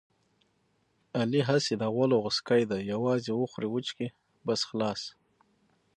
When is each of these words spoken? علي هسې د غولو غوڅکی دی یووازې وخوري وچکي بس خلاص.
علي 1.19 1.41
هسې 1.49 1.73
د 1.77 1.83
غولو 1.93 2.15
غوڅکی 2.23 2.61
دی 2.69 2.79
یووازې 2.91 3.31
وخوري 3.35 3.69
وچکي 3.71 4.07
بس 4.47 4.61
خلاص. 4.69 5.01